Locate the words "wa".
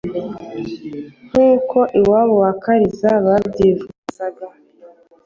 2.43-2.51